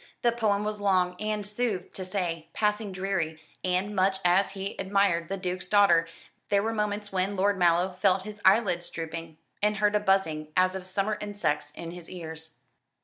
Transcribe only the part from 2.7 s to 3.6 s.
dreary;